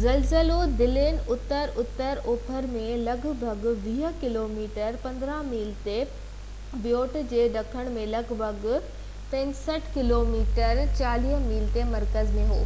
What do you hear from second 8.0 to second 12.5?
لڳ ڀڳ 65 kilometre 40 mile تي مرڪز ۾